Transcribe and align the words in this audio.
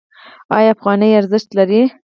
آیا 0.57 0.69
افغانۍ 0.75 1.11
ارزښت 1.19 1.49
لري؟ 1.57 1.81